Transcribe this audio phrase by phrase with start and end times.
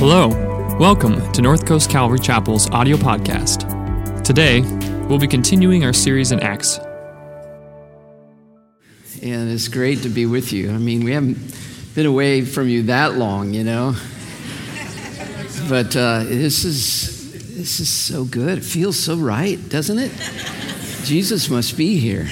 [0.00, 0.28] Hello,
[0.78, 4.24] welcome to North Coast Calvary Chapel's audio podcast.
[4.24, 4.62] Today,
[5.08, 6.78] we'll be continuing our series in Acts.
[9.22, 10.70] And it's great to be with you.
[10.70, 11.36] I mean, we haven't
[11.94, 13.94] been away from you that long, you know.
[15.68, 18.56] But uh, this is this is so good.
[18.56, 20.12] It feels so right, doesn't it?
[21.04, 22.26] Jesus must be here.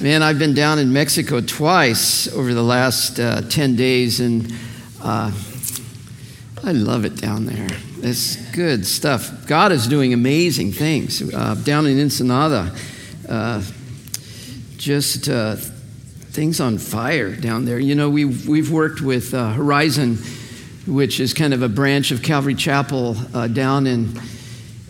[0.00, 4.50] Man, I've been down in Mexico twice over the last uh, 10 days, and
[5.02, 5.30] uh,
[6.64, 7.68] I love it down there.
[8.02, 9.46] It's good stuff.
[9.46, 11.22] God is doing amazing things.
[11.32, 12.74] Uh, down in Ensenada,
[13.28, 13.62] uh,
[14.76, 17.78] just uh, things on fire down there.
[17.78, 20.18] You know, we've, we've worked with uh, Horizon,
[20.86, 23.14] which is kind of a branch of Calvary Chapel
[23.52, 24.20] down in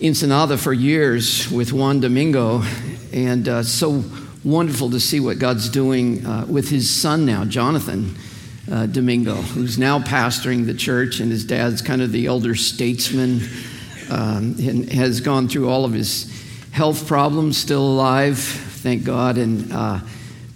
[0.03, 2.63] Ensenada for years with Juan Domingo,
[3.13, 4.05] and so
[4.45, 8.17] wonderful to see what God's doing uh, with his son now, Jonathan
[8.71, 13.41] uh, Domingo, who's now pastoring the church, and his dad's kind of the elder statesman
[14.11, 16.33] um, and has gone through all of his
[16.73, 19.39] health problems, still alive, thank God.
[19.39, 20.01] And uh,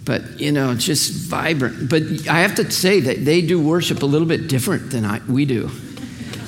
[0.05, 1.89] but you know, just vibrant.
[1.89, 5.21] But I have to say that they do worship a little bit different than I,
[5.27, 5.69] we do.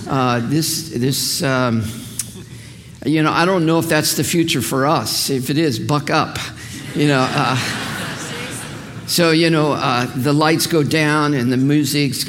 [0.08, 1.44] Uh, this this.
[1.44, 1.84] Um,
[3.06, 5.30] you know, I don't know if that's the future for us.
[5.30, 6.40] If it is, buck up
[6.96, 7.28] you know.
[7.30, 7.82] Uh,
[9.08, 12.24] so, you know, uh, the lights go down and the music's,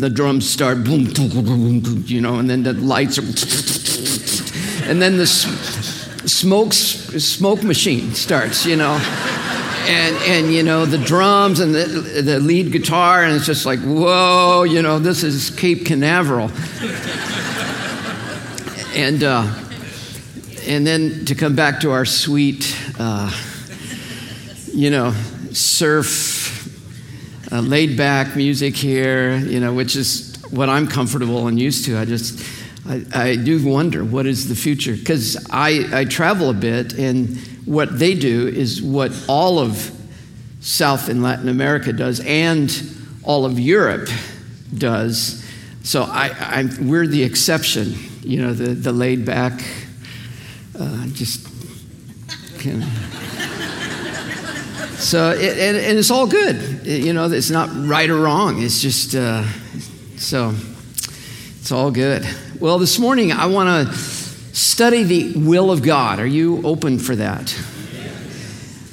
[0.00, 3.22] the drums start, you know, and then the lights are,
[4.90, 8.98] and then the smoke, smoke machine starts, you know.
[9.88, 11.84] And, and you know the drums and the,
[12.20, 16.50] the lead guitar and it's just like whoa you know this is cape canaveral
[18.96, 19.46] and uh,
[20.66, 23.30] and then to come back to our sweet, uh,
[24.76, 25.12] you know,
[25.52, 26.68] surf,
[27.50, 31.96] uh, laid back music here, you know, which is what I'm comfortable and used to.
[31.96, 32.46] I just,
[32.86, 37.38] I, I do wonder what is the future because I, I travel a bit and
[37.64, 39.90] what they do is what all of
[40.60, 42.70] South and Latin America does and
[43.24, 44.10] all of Europe
[44.76, 45.42] does.
[45.84, 49.58] So I, I, we're the exception, you know, the, the laid back
[50.78, 51.46] uh, just
[52.58, 53.35] kind of.
[54.98, 56.86] So, it, and, and, it's all good.
[56.86, 58.62] It, you know, it's not right or wrong.
[58.62, 59.44] It's just, uh,
[60.16, 60.54] so
[61.60, 62.26] it's all good.
[62.58, 66.18] Well, this morning I want to study the will of God.
[66.18, 67.54] Are you open for that?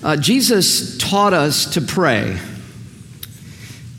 [0.03, 2.37] Uh, Jesus taught us to pray,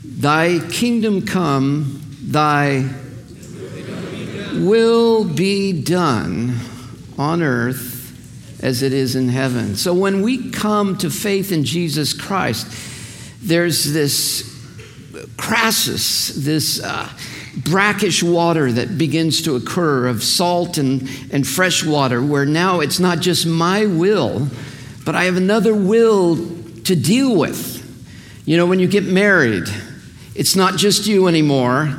[0.03, 2.87] Thy kingdom come, Thy
[4.53, 6.59] will be done
[7.17, 7.94] on earth
[8.61, 9.75] as it is in heaven.
[9.75, 12.67] So when we come to faith in Jesus Christ,
[13.41, 14.53] there's this
[15.37, 17.09] crassus, this uh,
[17.57, 22.99] brackish water that begins to occur of salt and, and fresh water, where now it's
[22.99, 24.47] not just my will,
[25.05, 26.35] but I have another will
[26.83, 27.81] to deal with.
[28.45, 29.67] You know, when you get married,
[30.35, 31.95] it's not just you anymore,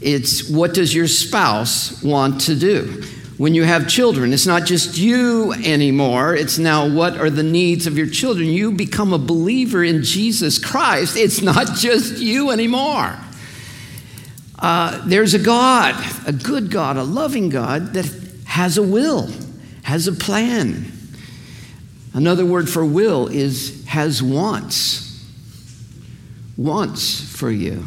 [0.00, 3.02] it's what does your spouse want to do?
[3.38, 4.32] When you have children.
[4.32, 8.48] It's not just you anymore, it's now what are the needs of your children.
[8.48, 13.16] You become a believer in Jesus Christ, it's not just you anymore.
[14.58, 15.94] Uh, there's a God,
[16.26, 18.06] a good God, a loving God that
[18.44, 19.30] has a will,
[19.84, 20.92] has a plan.
[22.12, 25.24] Another word for will is has wants.
[26.56, 27.84] Wants for you.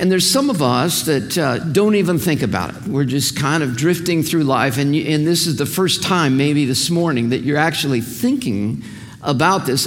[0.00, 2.84] And there's some of us that uh, don't even think about it.
[2.84, 4.78] We're just kind of drifting through life.
[4.78, 8.82] And, you, and this is the first time, maybe this morning, that you're actually thinking
[9.20, 9.86] about this.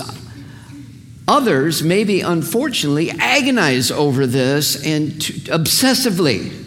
[1.27, 6.63] Others, maybe unfortunately, agonize over this and to, obsessively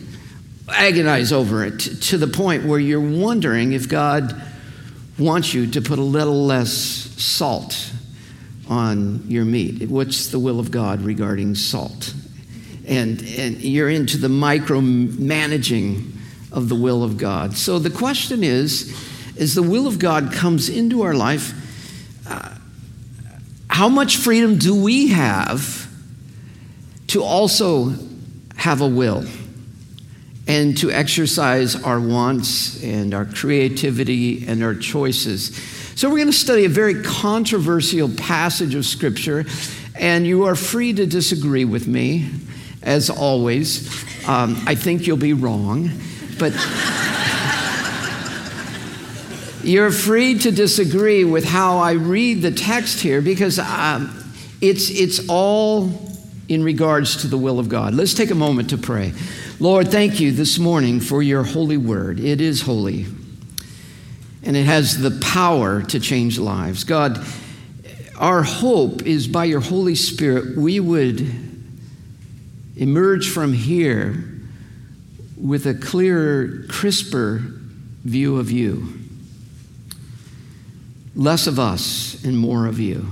[0.69, 4.43] agonize over it to, to the point where you're wondering if God
[5.21, 7.93] wants you to put a little less salt
[8.69, 9.89] on your meat.
[9.89, 12.13] What's the will of God regarding salt?
[12.87, 16.13] And, and you're into the micromanaging
[16.53, 17.57] of the will of God.
[17.57, 18.97] So the question is
[19.39, 21.53] as the will of God comes into our life,
[22.29, 22.55] uh,
[23.69, 25.91] how much freedom do we have
[27.09, 27.93] to also
[28.57, 29.25] have a will
[30.49, 35.55] and to exercise our wants and our creativity and our choices?
[35.97, 39.47] So, we're going to study a very controversial passage of Scripture,
[39.95, 42.31] and you are free to disagree with me
[42.87, 43.87] as always.
[44.27, 45.91] Um, I think you'll be wrong,
[46.39, 46.53] but
[49.63, 55.29] you're free to disagree with how I read the text here because um, it's, it's
[55.29, 55.91] all
[56.49, 57.93] in regards to the will of God.
[57.93, 59.13] Let's take a moment to pray.
[59.59, 62.21] Lord, thank you this morning for your holy word.
[62.21, 63.07] It is holy,
[64.45, 66.85] and it has the power to change lives.
[66.85, 67.27] God,
[68.17, 71.46] our hope is by your Holy Spirit, we would
[72.77, 74.25] emerge from here
[75.37, 77.43] with a clearer, crisper
[78.05, 78.89] view of you.
[81.15, 83.07] Less of us and more of you.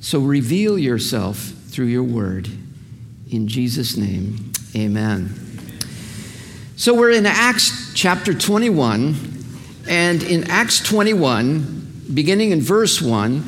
[0.00, 2.48] So reveal yourself through your word.
[3.30, 5.34] In Jesus' name, amen.
[6.76, 9.16] So we're in Acts chapter 21,
[9.88, 13.44] and in Acts 21, beginning in verse 1,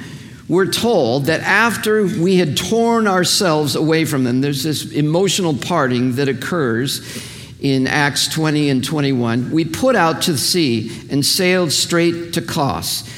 [0.50, 6.16] we're told that after we had torn ourselves away from them, there's this emotional parting
[6.16, 7.24] that occurs
[7.60, 9.52] in Acts 20 and 21.
[9.52, 13.08] We put out to sea and sailed straight to Kos.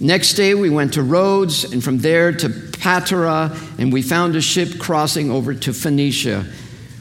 [0.00, 4.42] Next day, we went to Rhodes, and from there to Patara, and we found a
[4.42, 6.44] ship crossing over to Phoenicia.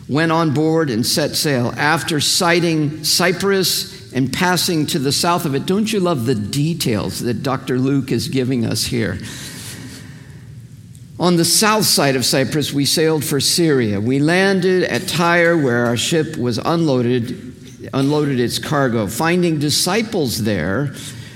[0.07, 1.74] Went on board and set sail.
[1.75, 7.19] After sighting Cyprus and passing to the south of it, don't you love the details
[7.19, 7.78] that Dr.
[7.78, 9.19] Luke is giving us here?
[11.18, 14.02] On the south side of Cyprus, we sailed for Syria.
[14.02, 19.08] We landed at Tyre, where our ship was unloaded, unloaded its cargo.
[19.08, 20.94] Finding disciples there,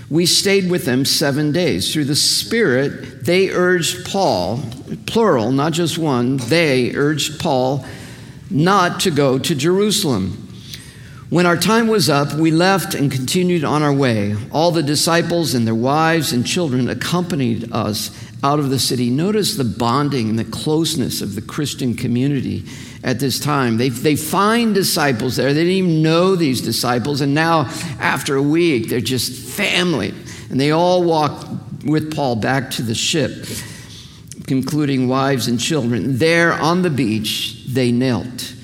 [0.09, 1.93] we stayed with them seven days.
[1.93, 4.61] Through the Spirit, they urged Paul,
[5.05, 7.85] plural, not just one, they urged Paul
[8.49, 10.45] not to go to Jerusalem.
[11.29, 14.35] When our time was up, we left and continued on our way.
[14.51, 18.09] All the disciples and their wives and children accompanied us
[18.43, 19.09] out of the city.
[19.09, 22.63] Notice the bonding and the closeness of the Christian community
[23.03, 23.77] at this time.
[23.77, 25.53] They, they find disciples there.
[25.53, 27.21] They didn't even know these disciples.
[27.21, 27.61] And now,
[27.99, 30.13] after a week, they're just family.
[30.49, 31.47] And they all walk
[31.85, 33.45] with Paul back to the ship,
[34.47, 36.17] including wives and children.
[36.17, 38.55] There on the beach, they knelt.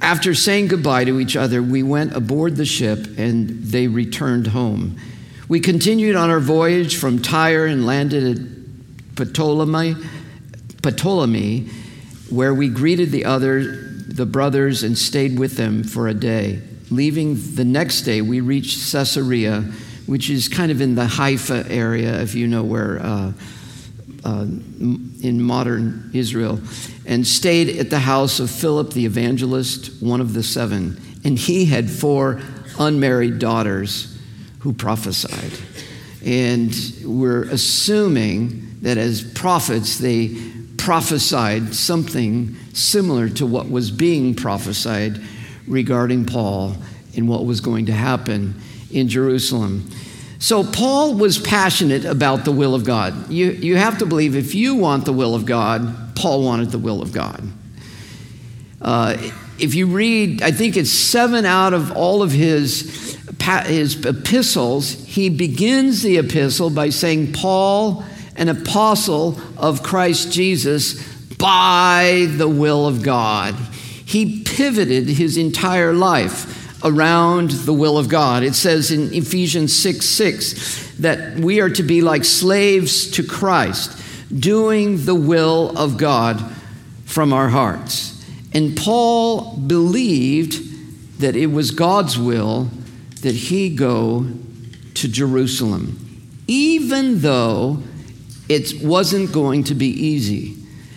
[0.00, 4.96] After saying goodbye to each other, we went aboard the ship and they returned home.
[5.48, 8.57] We continued on our voyage from Tyre and landed at
[9.24, 9.96] Ptolemy,
[10.82, 11.68] Ptolemy,
[12.30, 16.60] where we greeted the other, the brothers, and stayed with them for a day.
[16.90, 19.62] Leaving the next day, we reached Caesarea,
[20.06, 23.32] which is kind of in the Haifa area, if you know where, uh,
[24.24, 24.46] uh,
[25.22, 26.60] in modern Israel,
[27.06, 31.00] and stayed at the house of Philip the evangelist, one of the seven.
[31.24, 32.40] And he had four
[32.78, 34.18] unmarried daughters
[34.60, 35.52] who prophesied.
[36.24, 36.74] And
[37.04, 40.36] we're assuming that as prophets, they
[40.76, 45.20] prophesied something similar to what was being prophesied
[45.66, 46.76] regarding Paul
[47.16, 48.54] and what was going to happen
[48.90, 49.90] in Jerusalem.
[50.40, 53.28] So, Paul was passionate about the will of God.
[53.28, 56.78] You, you have to believe if you want the will of God, Paul wanted the
[56.78, 57.42] will of God.
[58.80, 59.16] Uh,
[59.58, 63.18] if you read, I think it's seven out of all of his,
[63.66, 68.04] his epistles, he begins the epistle by saying, Paul,
[68.38, 71.02] an apostle of Christ Jesus
[71.36, 73.54] by the will of God.
[73.54, 78.42] He pivoted his entire life around the will of God.
[78.42, 84.00] It says in Ephesians 6 6 that we are to be like slaves to Christ,
[84.34, 86.42] doing the will of God
[87.04, 88.14] from our hearts.
[88.52, 92.70] And Paul believed that it was God's will
[93.22, 94.26] that he go
[94.94, 95.98] to Jerusalem,
[96.46, 97.82] even though
[98.48, 100.56] it wasn't going to be easy.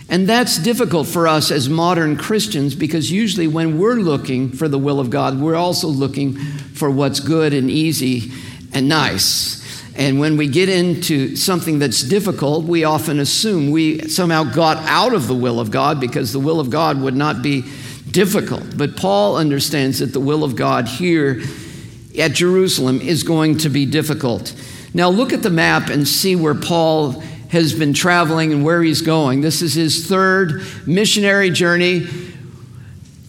[0.10, 4.77] And that's difficult for us as modern Christians because usually when we're looking for the
[4.77, 8.31] will of God, we're also looking for what's good and easy
[8.74, 9.62] and nice.
[9.96, 15.13] And when we get into something that's difficult, we often assume we somehow got out
[15.13, 17.63] of the will of God because the will of God would not be
[18.10, 18.77] difficult.
[18.77, 21.41] But Paul understands that the will of God here
[22.17, 24.53] at Jerusalem is going to be difficult.
[24.93, 29.01] Now, look at the map and see where Paul has been traveling and where he's
[29.01, 29.41] going.
[29.41, 32.08] This is his third missionary journey.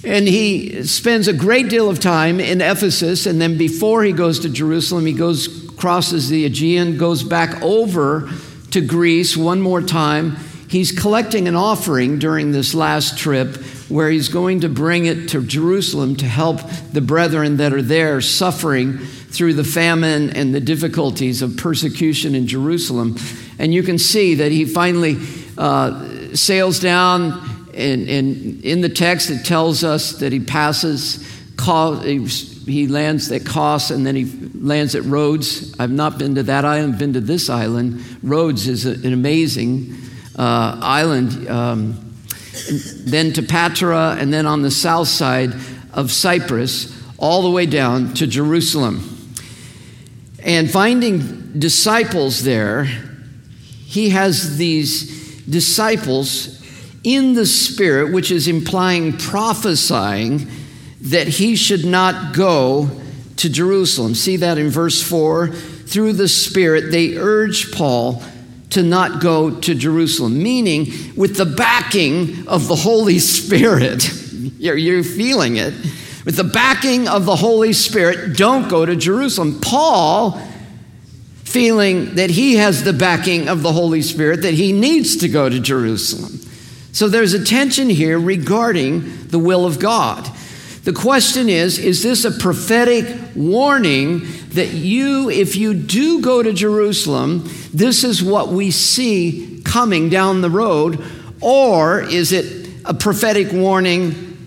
[0.05, 3.27] And he spends a great deal of time in Ephesus.
[3.27, 8.31] And then before he goes to Jerusalem, he goes, crosses the Aegean, goes back over
[8.71, 10.37] to Greece one more time.
[10.69, 13.57] He's collecting an offering during this last trip
[13.89, 16.61] where he's going to bring it to Jerusalem to help
[16.93, 22.47] the brethren that are there suffering through the famine and the difficulties of persecution in
[22.47, 23.17] Jerusalem.
[23.59, 25.19] And you can see that he finally
[25.59, 31.27] uh, sails down, and, and, in the text it tells us that he passes,
[32.67, 35.79] he lands at Kos, and then he lands at Rhodes.
[35.79, 38.03] I've not been to that island, been to this island.
[38.23, 39.97] Rhodes is an amazing
[40.39, 41.49] uh, island.
[41.49, 42.09] Um,
[43.05, 45.55] then to Patara, and then on the south side
[45.93, 49.09] of Cyprus, all the way down to Jerusalem.
[50.45, 52.89] And finding disciples there,
[53.93, 56.59] he has these disciples
[57.05, 60.49] in the Spirit, which is implying prophesying
[61.03, 62.89] that he should not go
[63.37, 64.15] to Jerusalem.
[64.15, 65.49] See that in verse 4?
[65.49, 68.23] Through the Spirit, they urge Paul
[68.71, 74.11] to not go to Jerusalem, meaning with the backing of the Holy Spirit.
[74.59, 75.75] You're, you're feeling it.
[76.25, 79.61] With the backing of the Holy Spirit, don't go to Jerusalem.
[79.61, 80.41] Paul,
[81.53, 85.49] feeling that he has the backing of the Holy Spirit, that he needs to go
[85.49, 86.41] to Jerusalem.
[86.93, 90.29] So there's a tension here regarding the will of God.
[90.85, 93.07] The question is is this a prophetic
[93.37, 100.09] warning that you, if you do go to Jerusalem, this is what we see coming
[100.09, 101.05] down the road?
[101.41, 104.39] Or is it a prophetic warning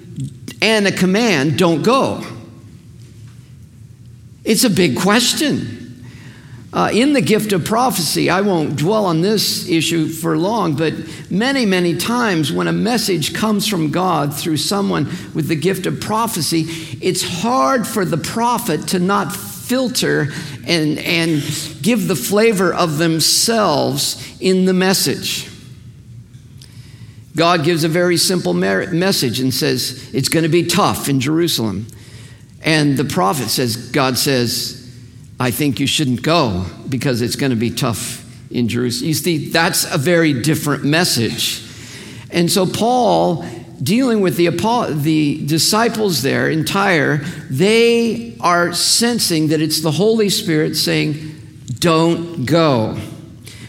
[0.62, 2.26] and a command, don't go?
[4.44, 5.85] It's a big question.
[6.76, 10.94] Uh, in the gift of prophecy, I won't dwell on this issue for long, but
[11.32, 16.02] many, many times when a message comes from God through someone with the gift of
[16.02, 16.66] prophecy,
[17.02, 20.34] it's hard for the prophet to not filter
[20.68, 21.42] and, and
[21.82, 25.50] give the flavor of themselves in the message.
[27.38, 31.88] God gives a very simple message and says, It's going to be tough in Jerusalem.
[32.62, 34.85] And the prophet says, God says,
[35.40, 39.10] I think you shouldn't go because it's going to be tough in Jerusalem.
[39.10, 41.62] You see, that's a very different message.
[42.32, 43.46] And so, Paul,
[43.82, 44.50] dealing with the,
[44.94, 47.18] the disciples there in Tyre,
[47.50, 51.16] they are sensing that it's the Holy Spirit saying,
[51.80, 52.98] Don't go.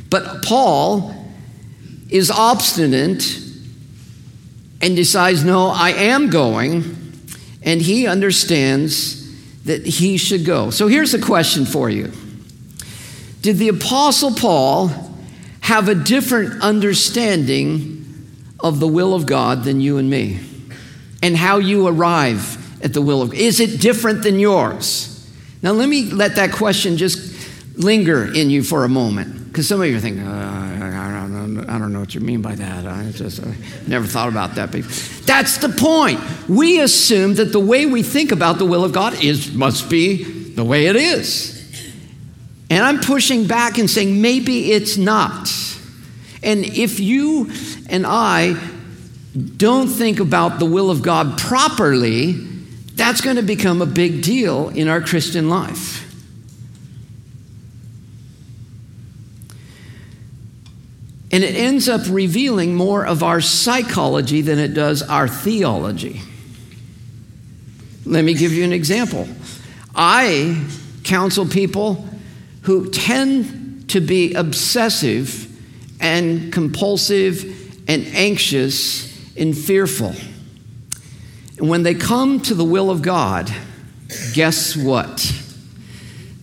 [0.09, 1.15] But Paul
[2.09, 3.41] is obstinate
[4.81, 6.95] and decides, No, I am going.
[7.63, 9.26] And he understands
[9.67, 10.71] that he should go.
[10.71, 12.13] So here's a question for you
[13.43, 14.91] Did the Apostle Paul
[15.61, 17.93] have a different understanding
[18.61, 20.41] of the will of God than you and me?
[21.23, 23.39] And how you arrive at the will of God?
[23.39, 25.13] Is it different than yours?
[25.63, 29.49] Now, let me let that question just linger in you for a moment.
[29.49, 30.77] Because some of you are thinking, uh,
[31.69, 32.87] I don't know what you mean by that.
[32.87, 33.55] I just I
[33.87, 34.73] never thought about that.
[34.73, 34.83] But
[35.25, 36.21] that's the point.
[36.49, 40.25] We assume that the way we think about the will of God is must be
[40.25, 41.53] the way it is.
[42.69, 45.49] And I'm pushing back and saying maybe it's not.
[46.43, 47.51] And if you
[47.89, 48.57] and I
[49.57, 52.33] don't think about the will of God properly,
[52.95, 56.06] that's going to become a big deal in our Christian life.
[61.37, 66.23] And it ends up revealing more of our psychology than it does our theology.
[68.07, 69.29] Let me give you an example.
[69.95, 70.67] I
[71.05, 72.09] counsel people
[72.63, 75.47] who tend to be obsessive
[76.01, 77.45] and compulsive
[77.87, 80.15] and anxious and fearful.
[81.59, 83.53] And when they come to the will of God,
[84.33, 85.39] guess what?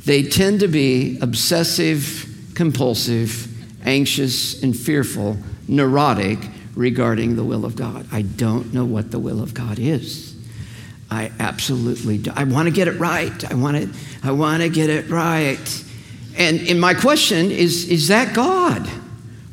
[0.06, 3.48] They tend to be obsessive, compulsive,
[3.86, 5.38] anxious and fearful,
[5.68, 6.40] neurotic
[6.76, 8.08] regarding the will of God.
[8.12, 10.36] I don't know what the will of God is.
[11.12, 12.32] I absolutely do.
[12.36, 13.52] I want to get it right.
[13.52, 13.90] I want to,
[14.24, 15.84] I want to get it right.
[16.36, 18.90] And, and my question is is that God?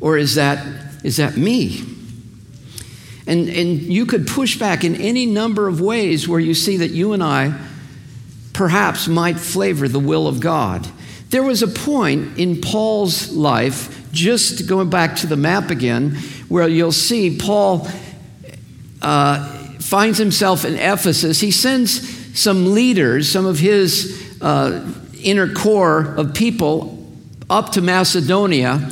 [0.01, 0.67] Or is that,
[1.05, 1.85] is that me?
[3.27, 6.91] And, and you could push back in any number of ways where you see that
[6.91, 7.55] you and I
[8.55, 10.87] perhaps might flavor the will of God.
[11.29, 16.17] There was a point in Paul's life just going back to the map again,
[16.49, 17.89] where you'll see Paul
[19.03, 19.45] uh,
[19.79, 21.41] finds himself in Ephesus.
[21.41, 26.97] He sends some leaders, some of his uh, inner core of people,
[27.49, 28.89] up to Macedonia,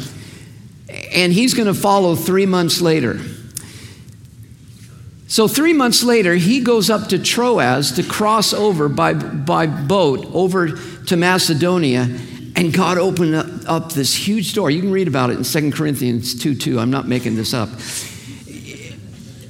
[1.13, 3.21] and he's going to follow three months later.
[5.29, 10.27] So, three months later, he goes up to Troas to cross over by, by boat
[10.33, 12.09] over to Macedonia
[12.59, 14.69] and God opened up, up, this huge door.
[14.69, 16.81] You can read about it in 2 Corinthians 2 2.
[16.81, 17.69] I'm not making this up.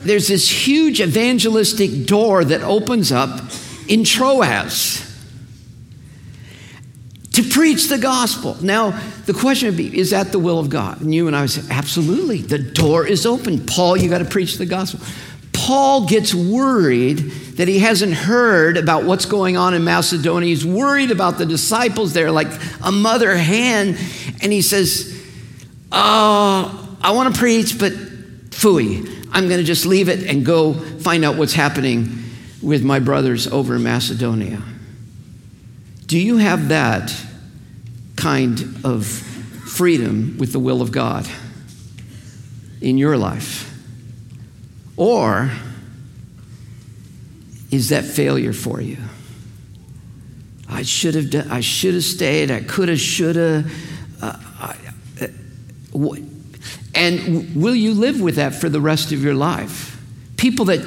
[0.05, 3.51] There's this huge evangelistic door that opens up
[3.89, 5.05] in Troas
[7.33, 8.59] to preach the gospel.
[8.61, 8.91] Now,
[9.25, 11.01] the question would be is that the will of God?
[11.01, 12.43] And you and I would say, absolutely.
[12.43, 13.65] The door is open.
[13.65, 15.01] Paul, you got to preach the gospel.
[15.55, 20.49] Paul gets worried that he hasn't heard about what's going on in Macedonia.
[20.49, 22.47] He's worried about the disciples there, like
[22.85, 23.97] a mother hen.
[24.41, 25.13] And he says,
[25.91, 27.93] Oh, I want to preach, but
[28.51, 29.27] fooey.
[29.33, 32.23] I'm going to just leave it and go find out what's happening
[32.63, 34.63] with my brothers over in Macedonia.
[36.07, 37.13] Do you have that
[38.15, 41.27] kind of freedom with the will of God
[42.81, 43.77] in your life?
[44.97, 45.51] Or
[47.71, 48.99] is that failure for you?
[50.69, 53.73] I should have done, I should have stayed, I could have, should have.
[54.21, 54.75] Uh, uh,
[56.95, 60.01] and will you live with that for the rest of your life?
[60.37, 60.81] People that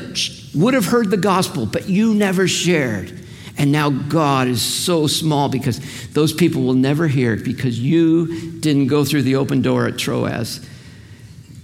[0.55, 3.19] would have heard the gospel, but you never shared.
[3.57, 5.79] And now God is so small because
[6.13, 9.97] those people will never hear it because you didn't go through the open door at
[9.97, 10.67] Troas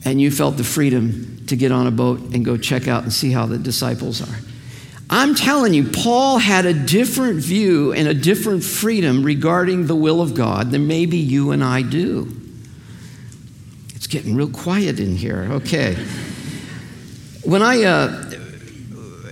[0.06, 3.12] and you felt the freedom to get on a boat and go check out and
[3.12, 4.40] see how the disciples are.
[5.10, 10.22] I'm telling you, Paul had a different view and a different freedom regarding the will
[10.22, 12.30] of God than maybe you and I do.
[13.96, 15.48] It's getting real quiet in here.
[15.52, 15.96] Okay.
[17.44, 18.32] When I, uh,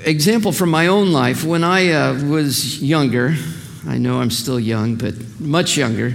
[0.05, 3.35] example from my own life, when I uh, was younger,
[3.85, 6.13] I know I'm still young, but much younger,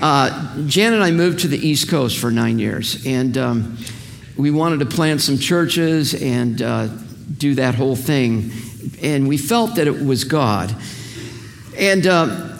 [0.00, 3.06] uh, Jan and I moved to the East Coast for nine years.
[3.06, 3.78] And um,
[4.36, 6.88] we wanted to plant some churches and uh,
[7.38, 8.52] do that whole thing
[9.02, 10.74] and we felt that it was God.
[11.76, 12.58] And uh,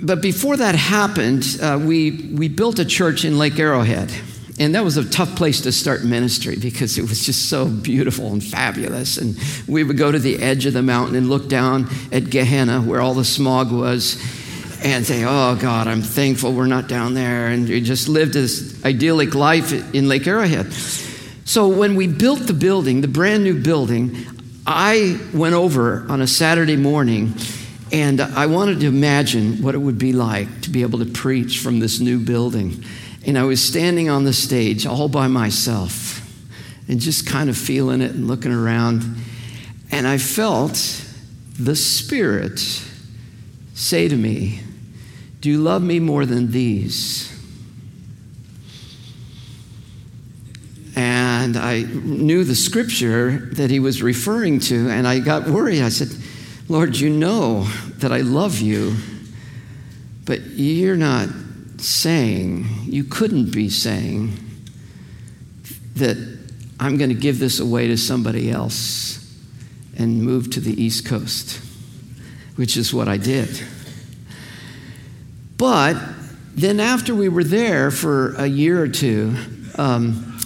[0.00, 4.12] but before that happened, uh, we we built a church in Lake Arrowhead.
[4.60, 8.32] And that was a tough place to start ministry because it was just so beautiful
[8.32, 9.16] and fabulous.
[9.16, 9.38] And
[9.68, 13.00] we would go to the edge of the mountain and look down at Gehenna, where
[13.00, 14.20] all the smog was,
[14.82, 17.48] and say, Oh God, I'm thankful we're not down there.
[17.48, 20.72] And we just lived this idyllic life in Lake Arrowhead.
[21.44, 24.26] So when we built the building, the brand new building,
[24.70, 27.32] I went over on a Saturday morning
[27.90, 31.60] and I wanted to imagine what it would be like to be able to preach
[31.60, 32.84] from this new building.
[33.24, 36.20] And I was standing on the stage all by myself
[36.86, 39.04] and just kind of feeling it and looking around.
[39.90, 40.74] And I felt
[41.58, 42.60] the Spirit
[43.72, 44.60] say to me,
[45.40, 47.37] Do you love me more than these?
[51.48, 55.80] And I knew the scripture that he was referring to, and I got worried.
[55.80, 56.08] I said,
[56.68, 57.62] Lord, you know
[58.00, 58.96] that I love you,
[60.26, 61.30] but you're not
[61.78, 64.34] saying, you couldn't be saying
[65.94, 66.18] that
[66.78, 69.26] I'm going to give this away to somebody else
[69.96, 71.62] and move to the East Coast,
[72.56, 73.58] which is what I did.
[75.56, 75.96] But
[76.54, 79.34] then, after we were there for a year or two,
[79.76, 80.37] um,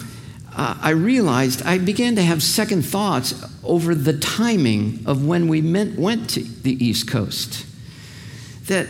[0.55, 5.61] uh, I realized I began to have second thoughts over the timing of when we
[5.61, 7.65] meant, went to the East Coast.
[8.67, 8.87] That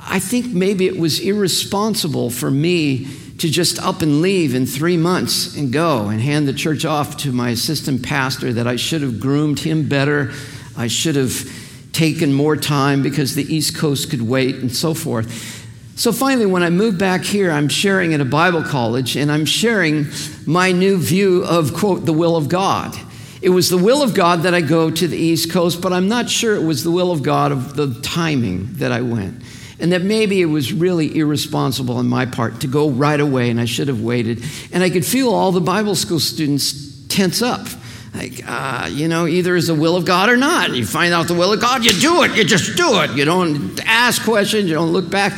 [0.00, 3.06] I think maybe it was irresponsible for me
[3.38, 7.16] to just up and leave in three months and go and hand the church off
[7.18, 10.32] to my assistant pastor, that I should have groomed him better.
[10.76, 11.48] I should have
[11.92, 15.55] taken more time because the East Coast could wait and so forth.
[15.96, 19.46] So finally, when I moved back here, I'm sharing at a Bible college and I'm
[19.46, 20.08] sharing
[20.44, 22.94] my new view of, quote, the will of God.
[23.40, 26.06] It was the will of God that I go to the East Coast, but I'm
[26.06, 29.42] not sure it was the will of God of the timing that I went.
[29.80, 33.58] And that maybe it was really irresponsible on my part to go right away and
[33.58, 34.44] I should have waited.
[34.72, 37.66] And I could feel all the Bible school students tense up.
[38.14, 40.72] Like, uh, you know, either is the will of God or not.
[40.72, 42.36] You find out the will of God, you do it.
[42.36, 43.12] You just do it.
[43.12, 45.32] You don't ask questions, you don't look back.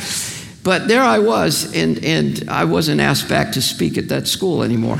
[0.63, 4.61] But there I was, and, and I wasn't asked back to speak at that school
[4.61, 4.97] anymore.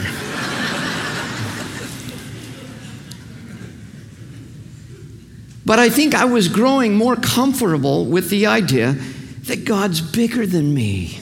[5.66, 8.94] but I think I was growing more comfortable with the idea
[9.48, 11.20] that God's bigger than me.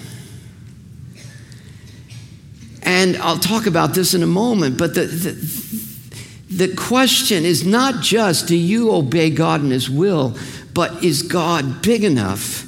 [2.83, 8.01] And I'll talk about this in a moment, but the, the, the question is not
[8.01, 10.37] just do you obey God and His will,
[10.73, 12.66] but is God big enough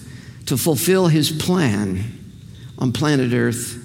[0.50, 2.04] to fulfill his plan
[2.80, 3.78] on planet Earth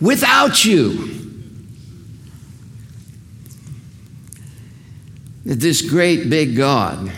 [0.00, 1.08] without you.
[5.44, 7.12] This great big God,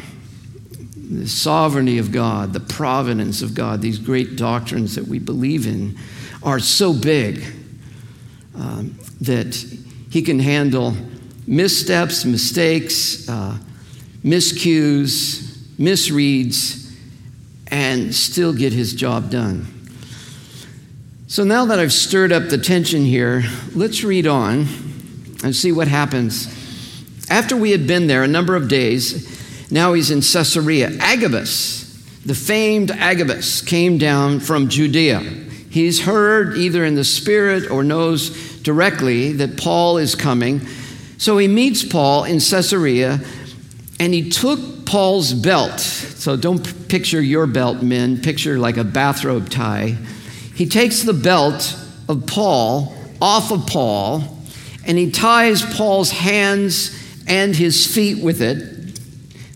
[0.94, 5.96] the sovereignty of God, the providence of God, these great doctrines that we believe in
[6.42, 7.42] are so big
[8.54, 9.54] um, that
[10.10, 10.94] he can handle
[11.46, 13.56] missteps, mistakes, uh,
[14.22, 16.85] miscues, misreads
[17.68, 19.66] and still get his job done.
[21.28, 24.66] So now that I've stirred up the tension here, let's read on
[25.42, 26.46] and see what happens.
[27.28, 30.96] After we had been there a number of days, now he's in Caesarea.
[31.00, 31.82] Agabus,
[32.24, 35.18] the famed Agabus, came down from Judea.
[35.18, 40.60] He's heard either in the spirit or knows directly that Paul is coming.
[41.18, 43.20] So he meets Paul in Caesarea,
[43.98, 45.80] and he took Paul's belt.
[45.80, 49.96] So don't picture your belt, men, picture like a bathrobe tie.
[50.54, 51.76] He takes the belt
[52.08, 54.38] of Paul off of Paul,
[54.86, 56.96] and he ties Paul's hands
[57.26, 59.00] and his feet with it,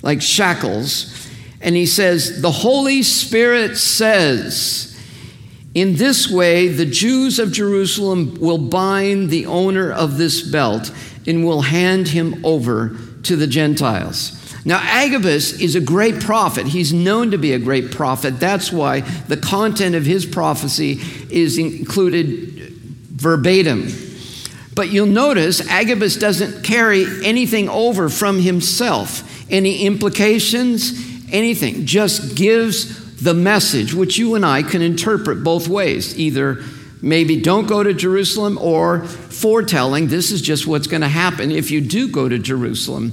[0.03, 1.29] like shackles.
[1.61, 4.91] And he says, The Holy Spirit says,
[5.75, 10.93] in this way, the Jews of Jerusalem will bind the owner of this belt
[11.27, 14.40] and will hand him over to the Gentiles.
[14.65, 16.67] Now, Agabus is a great prophet.
[16.67, 18.39] He's known to be a great prophet.
[18.39, 22.73] That's why the content of his prophecy is included
[23.11, 23.89] verbatim.
[24.75, 30.93] But you'll notice Agabus doesn't carry anything over from himself, any implications,
[31.33, 36.19] anything, just gives the message, which you and I can interpret both ways.
[36.19, 36.63] Either
[37.03, 41.71] maybe don't go to Jerusalem or foretelling this is just what's going to happen if
[41.71, 43.13] you do go to Jerusalem.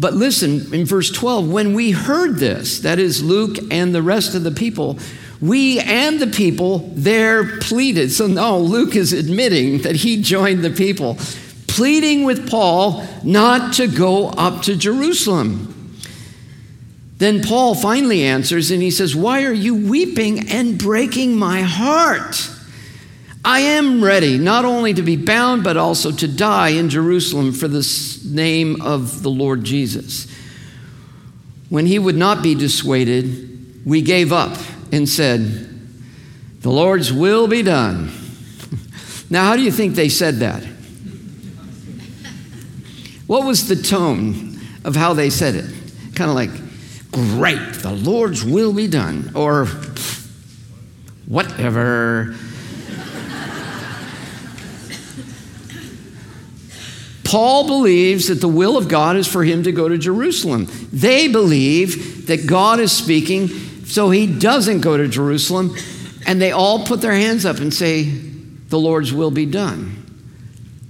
[0.00, 4.34] But listen, in verse 12, when we heard this, that is Luke and the rest
[4.34, 4.98] of the people,
[5.40, 8.12] we and the people there pleaded.
[8.12, 11.16] So now Luke is admitting that he joined the people,
[11.66, 15.74] pleading with Paul not to go up to Jerusalem.
[17.18, 22.50] Then Paul finally answers and he says, Why are you weeping and breaking my heart?
[23.48, 27.66] I am ready not only to be bound, but also to die in Jerusalem for
[27.66, 27.80] the
[28.26, 30.30] name of the Lord Jesus.
[31.70, 34.54] When he would not be dissuaded, we gave up
[34.92, 35.40] and said,
[36.60, 38.12] The Lord's will be done.
[39.30, 40.62] now, how do you think they said that?
[43.26, 45.74] What was the tone of how they said it?
[46.14, 46.50] Kind of like,
[47.12, 49.32] Great, the Lord's will be done.
[49.34, 49.64] Or
[51.24, 52.36] whatever.
[57.28, 60.66] Paul believes that the will of God is for him to go to Jerusalem.
[60.90, 63.48] They believe that God is speaking,
[63.84, 65.76] so he doesn't go to Jerusalem.
[66.26, 70.06] And they all put their hands up and say, The Lord's will be done.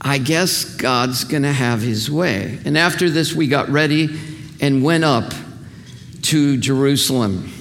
[0.01, 2.61] I guess God's going to have his way.
[2.64, 4.16] And after this, we got ready
[4.61, 5.33] and went up
[6.22, 7.53] to Jerusalem.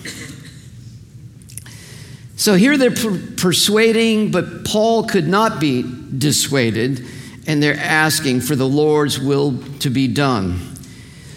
[2.36, 5.84] So here they're persuading, but Paul could not be
[6.16, 7.04] dissuaded,
[7.48, 10.60] and they're asking for the Lord's will to be done.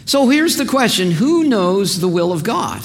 [0.05, 2.83] So here's the question Who knows the will of God?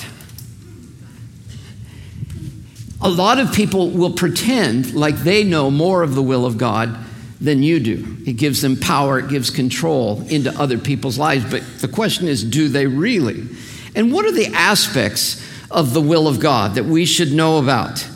[3.01, 6.97] A lot of people will pretend like they know more of the will of God
[7.41, 8.17] than you do.
[8.25, 11.49] It gives them power, it gives control into other people's lives.
[11.49, 13.47] But the question is do they really?
[13.95, 18.07] And what are the aspects of the will of God that we should know about?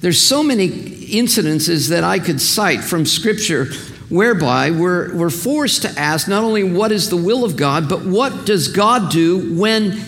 [0.00, 3.68] There's so many incidences that I could cite from Scripture
[4.08, 8.04] whereby we're, we're forced to ask not only what is the will of God, but
[8.04, 10.00] what does God do when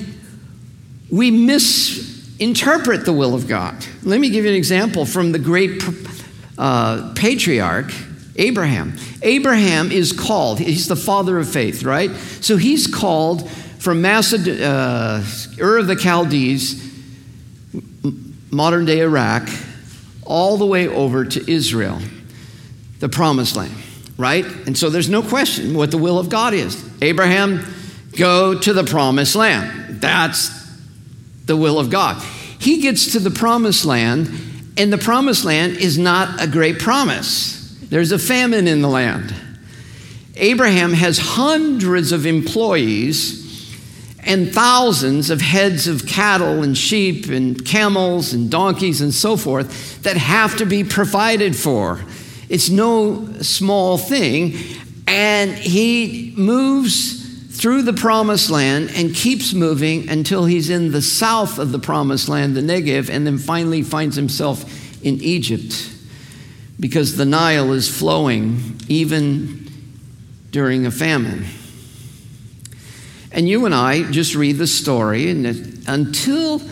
[1.10, 3.84] we misinterpret the will of God?
[4.02, 5.82] Let me give you an example from the great
[6.56, 7.92] uh, patriarch,
[8.36, 8.96] Abraham.
[9.22, 12.10] Abraham is called, he's the father of faith, right?
[12.40, 16.84] So he's called from Maced- uh, Ur of the Chaldees,
[18.50, 19.48] modern day Iraq,
[20.24, 21.98] all the way over to Israel,
[23.00, 23.72] the promised land,
[24.18, 24.44] right?
[24.44, 26.84] And so there's no question what the will of God is.
[27.00, 27.64] Abraham,
[28.16, 30.02] go to the promised land.
[30.02, 30.50] That's
[31.46, 32.22] the will of God.
[32.58, 34.28] He gets to the promised land,
[34.76, 37.78] and the promised land is not a great promise.
[37.82, 39.34] There's a famine in the land.
[40.36, 43.46] Abraham has hundreds of employees
[44.20, 50.02] and thousands of heads of cattle and sheep and camels and donkeys and so forth
[50.02, 52.00] that have to be provided for.
[52.48, 54.56] It's no small thing.
[55.06, 61.58] And he moves through the promised land and keeps moving until he's in the south
[61.58, 64.64] of the promised land, the Negev, and then finally finds himself
[65.04, 65.92] in Egypt
[66.78, 69.68] because the Nile is flowing even
[70.50, 71.46] during a famine.
[73.32, 76.62] And you and I just read the story, and until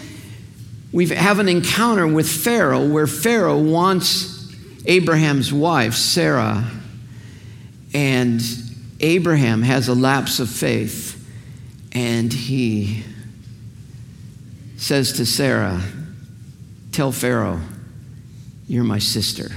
[0.93, 4.36] we have an encounter with Pharaoh, where Pharaoh wants
[4.87, 6.71] Abraham's wife, Sarah,
[7.93, 8.41] and
[9.01, 11.13] Abraham has a lapse of faith,
[11.93, 13.03] and he
[14.77, 15.83] says to Sarah,
[16.93, 17.61] Tell Pharaoh,
[18.69, 19.51] you're my sister.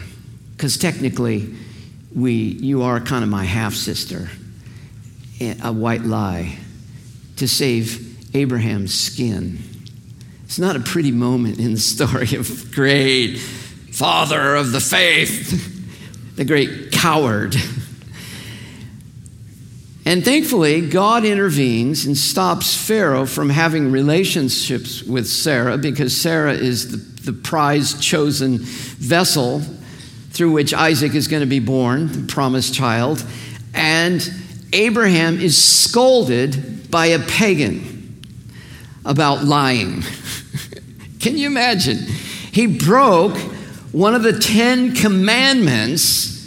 [0.55, 1.53] Because technically,
[2.13, 4.29] we, you are kind of my half sister.
[5.39, 6.57] Eh, a white lie
[7.37, 9.59] to save Abraham's skin.
[10.43, 13.39] It's not a pretty moment in the story of great
[13.99, 15.75] father of the faith,
[16.37, 17.53] the great coward.
[20.05, 26.91] And thankfully, God intervenes and stops Pharaoh from having relationships with Sarah because Sarah is
[26.91, 29.59] the, the prized chosen vessel
[30.29, 33.21] through which Isaac is going to be born, the promised child.
[33.73, 34.25] And
[34.71, 38.23] Abraham is scolded by a pagan
[39.03, 40.03] about lying.
[41.19, 41.97] Can you imagine?
[41.97, 43.37] He broke
[43.91, 46.37] one of the Ten Commandments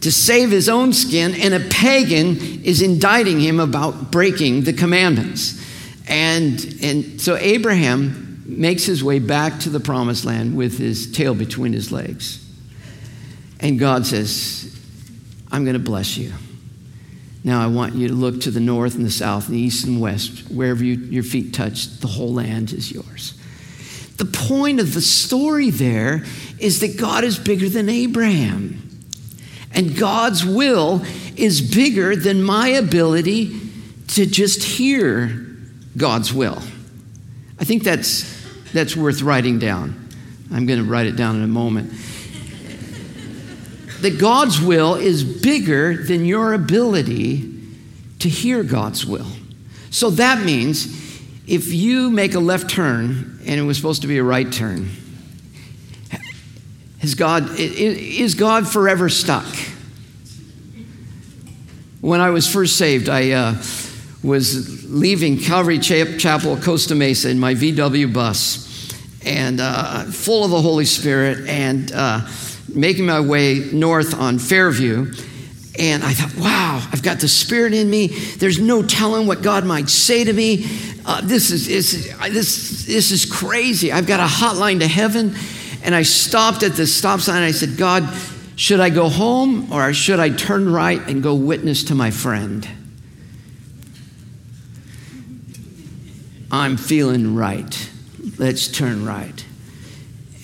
[0.00, 5.62] to save his own skin, and a pagan is indicting him about breaking the commandments.
[6.08, 11.34] And, and so Abraham makes his way back to the promised land with his tail
[11.34, 12.44] between his legs.
[13.60, 14.76] And God says,
[15.52, 16.32] I'm going to bless you.
[17.44, 19.86] Now I want you to look to the north and the south and the east
[19.86, 20.50] and west.
[20.50, 23.39] Wherever you, your feet touch, the whole land is yours.
[24.20, 26.24] The point of the story there
[26.58, 29.00] is that God is bigger than Abraham.
[29.72, 31.02] And God's will
[31.36, 33.58] is bigger than my ability
[34.08, 35.46] to just hear
[35.96, 36.58] God's will.
[37.58, 38.30] I think that's,
[38.74, 40.10] that's worth writing down.
[40.52, 41.90] I'm going to write it down in a moment.
[44.02, 47.54] that God's will is bigger than your ability
[48.18, 49.28] to hear God's will.
[49.90, 51.09] So that means
[51.50, 54.88] if you make a left turn and it was supposed to be a right turn,
[57.02, 59.46] is God, is God forever stuck?
[62.00, 63.54] When I was first saved, I uh,
[64.22, 68.94] was leaving Calvary Chapel, Costa Mesa in my VW bus,
[69.26, 72.28] and uh, full of the Holy Spirit, and uh,
[72.72, 75.12] making my way north on Fairview.
[75.80, 78.08] And I thought, wow, I've got the Spirit in me.
[78.08, 80.66] There's no telling what God might say to me.
[81.06, 83.90] Uh, this, is, this, this, this is crazy.
[83.90, 85.34] I've got a hotline to heaven.
[85.82, 88.06] And I stopped at the stop sign and I said, God,
[88.56, 92.68] should I go home or should I turn right and go witness to my friend?
[96.52, 97.90] I'm feeling right.
[98.36, 99.46] Let's turn right.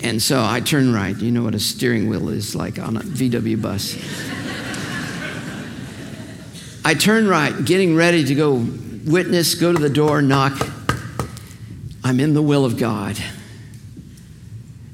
[0.01, 1.15] And so I turn right.
[1.15, 3.95] You know what a steering wheel is like on a VW bus.
[6.87, 8.65] I turn right, getting ready to go
[9.05, 10.53] witness, go to the door, knock.
[12.01, 13.21] I'm in the will of God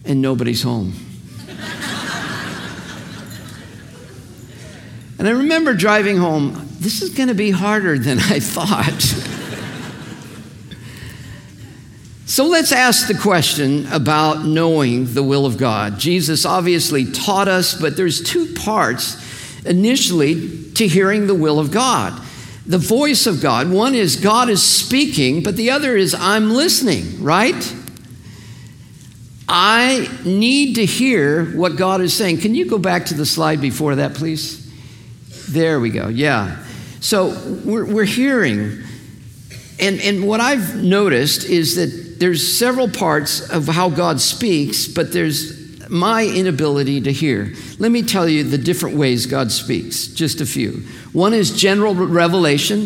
[0.03, 0.93] and nobody's home.
[5.19, 8.99] and I remember driving home, this is going to be harder than I thought.
[12.25, 15.99] so let's ask the question about knowing the will of God.
[15.99, 22.21] Jesus obviously taught us, but there's two parts initially to hearing the will of God.
[22.65, 23.69] The voice of God.
[23.69, 27.75] One is God is speaking, but the other is I'm listening, right?
[29.47, 32.39] I need to hear what God is saying.
[32.39, 34.61] Can you go back to the slide before that, please?
[35.51, 36.07] There we go.
[36.07, 36.63] Yeah.
[37.01, 38.81] So we're, we're hearing.
[39.79, 45.11] And, and what I've noticed is that there's several parts of how God speaks, but
[45.11, 47.53] there's my inability to hear.
[47.79, 50.83] Let me tell you the different ways God speaks, just a few.
[51.11, 52.85] One is general revelation.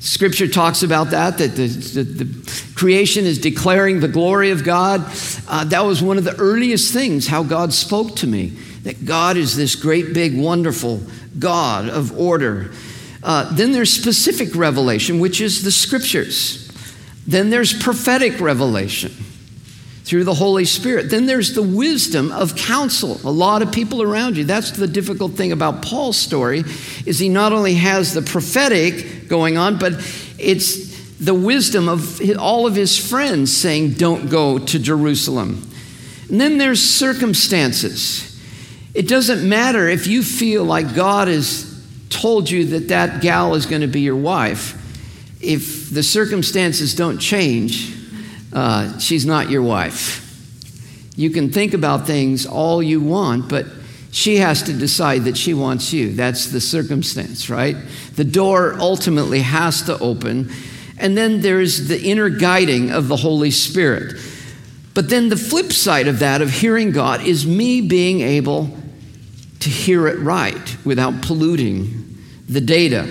[0.00, 5.02] Scripture talks about that, that the, the, the creation is declaring the glory of God.
[5.46, 8.48] Uh, that was one of the earliest things, how God spoke to me,
[8.84, 11.02] that God is this great, big, wonderful
[11.38, 12.72] God of order.
[13.22, 16.66] Uh, then there's specific revelation, which is the scriptures.
[17.26, 19.12] Then there's prophetic revelation
[20.10, 21.08] through the Holy Spirit.
[21.08, 23.20] Then there's the wisdom of counsel.
[23.22, 24.42] A lot of people around you.
[24.42, 26.64] That's the difficult thing about Paul's story
[27.06, 29.92] is he not only has the prophetic going on, but
[30.36, 35.64] it's the wisdom of all of his friends saying, "Don't go to Jerusalem."
[36.28, 38.36] And then there's circumstances.
[38.94, 41.66] It doesn't matter if you feel like God has
[42.08, 44.74] told you that that gal is going to be your wife.
[45.40, 47.92] If the circumstances don't change,
[48.52, 50.26] uh, she's not your wife.
[51.16, 53.66] You can think about things all you want, but
[54.12, 56.12] she has to decide that she wants you.
[56.12, 57.76] That's the circumstance, right?
[58.16, 60.50] The door ultimately has to open.
[60.98, 64.20] And then there's the inner guiding of the Holy Spirit.
[64.94, 68.76] But then the flip side of that, of hearing God, is me being able
[69.60, 73.06] to hear it right without polluting the data.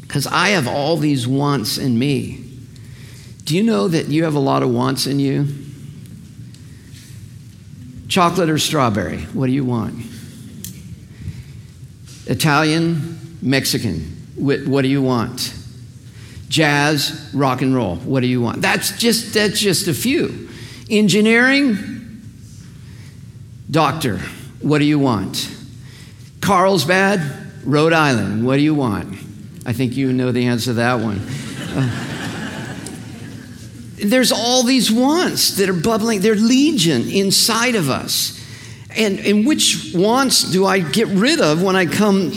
[0.00, 2.45] Because I have all these wants in me.
[3.46, 5.46] Do you know that you have a lot of wants in you?
[8.08, 9.20] Chocolate or strawberry?
[9.20, 10.04] What do you want?
[12.26, 14.00] Italian, Mexican?
[14.34, 15.54] What do you want?
[16.48, 17.96] Jazz, rock and roll?
[17.96, 18.62] What do you want?
[18.62, 20.48] That's just, that's just a few.
[20.90, 22.20] Engineering,
[23.70, 24.18] doctor?
[24.60, 25.56] What do you want?
[26.40, 27.20] Carlsbad,
[27.64, 29.16] Rhode Island, what do you want?
[29.64, 31.20] I think you know the answer to that one.
[31.76, 32.15] Uh,
[33.96, 38.42] there's all these wants that are bubbling, they're legion inside of us.
[38.96, 42.32] And, and which wants do I get rid of when I come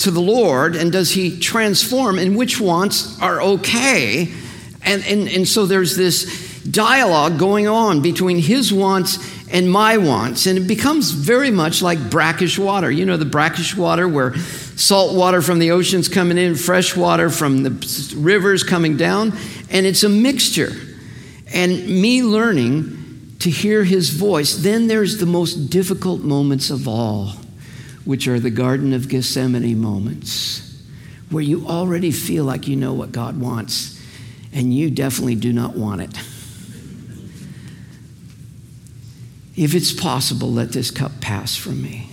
[0.00, 0.76] to the Lord?
[0.76, 2.18] And does He transform?
[2.18, 4.32] And which wants are okay?
[4.82, 9.18] And, and, and so there's this dialogue going on between His wants
[9.52, 10.46] and my wants.
[10.46, 12.90] And it becomes very much like brackish water.
[12.90, 17.30] You know, the brackish water where salt water from the oceans coming in, fresh water
[17.30, 19.32] from the rivers coming down,
[19.70, 20.72] and it's a mixture.
[21.52, 27.32] And me learning to hear his voice, then there's the most difficult moments of all,
[28.04, 30.82] which are the Garden of Gethsemane moments,
[31.30, 34.00] where you already feel like you know what God wants,
[34.52, 36.16] and you definitely do not want it.
[39.56, 42.10] If it's possible, let this cup pass from me.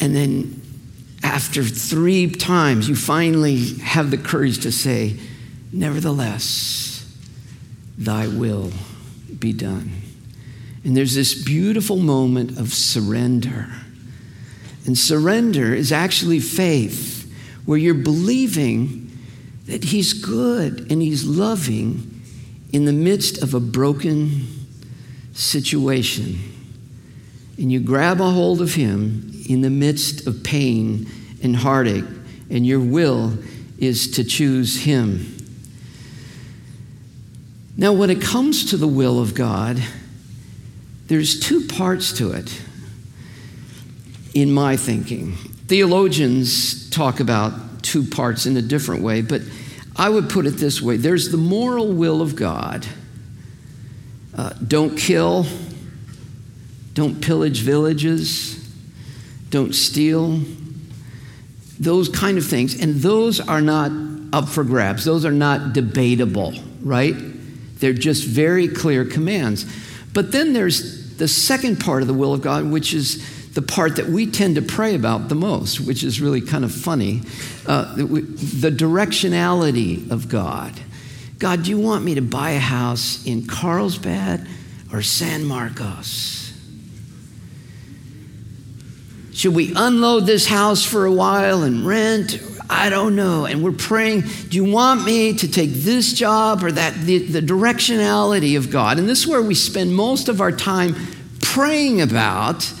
[0.00, 0.62] And then
[1.22, 5.18] after three times, you finally have the courage to say,
[5.72, 6.95] Nevertheless,
[7.98, 8.70] thy will
[9.38, 9.90] be done.
[10.84, 13.68] And there's this beautiful moment of surrender.
[14.86, 17.32] And surrender is actually faith,
[17.64, 19.10] where you're believing
[19.66, 22.22] that He's good and He's loving
[22.72, 24.46] in the midst of a broken
[25.32, 26.38] situation,
[27.58, 31.08] and you grab a hold of Him in the midst of pain
[31.42, 32.04] and heartache,
[32.48, 33.36] and your will
[33.78, 35.35] is to choose Him.
[37.76, 39.82] Now, when it comes to the will of God,
[41.08, 42.62] there's two parts to it
[44.34, 45.32] in my thinking.
[45.66, 49.42] Theologians talk about two parts in a different way, but
[49.94, 52.86] I would put it this way there's the moral will of God
[54.36, 55.46] uh, don't kill,
[56.92, 58.54] don't pillage villages,
[59.48, 60.42] don't steal,
[61.78, 62.78] those kind of things.
[62.80, 63.90] And those are not
[64.32, 67.14] up for grabs, those are not debatable, right?
[67.76, 69.66] They're just very clear commands.
[70.12, 73.96] But then there's the second part of the will of God, which is the part
[73.96, 77.22] that we tend to pray about the most, which is really kind of funny
[77.66, 80.78] uh, the directionality of God.
[81.38, 84.46] God, do you want me to buy a house in Carlsbad
[84.92, 86.52] or San Marcos?
[89.32, 92.40] Should we unload this house for a while and rent?
[92.68, 93.46] I don't know.
[93.46, 96.94] And we're praying, do you want me to take this job or that?
[96.94, 98.98] The, the directionality of God.
[98.98, 100.94] And this is where we spend most of our time
[101.40, 102.72] praying about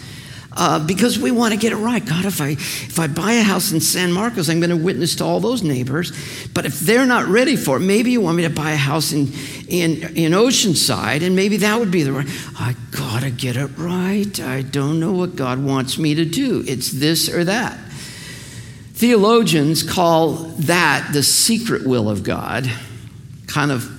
[0.56, 2.04] uh, because we want to get it right.
[2.04, 5.16] God, if I, if I buy a house in San Marcos, I'm going to witness
[5.16, 6.12] to all those neighbors.
[6.54, 9.12] But if they're not ready for it, maybe you want me to buy a house
[9.12, 9.32] in,
[9.68, 12.26] in, in Oceanside, and maybe that would be the right.
[12.58, 14.40] I got to get it right.
[14.40, 16.64] I don't know what God wants me to do.
[16.66, 17.78] It's this or that.
[18.96, 22.66] Theologians call that the secret will of God,
[23.46, 23.92] kind of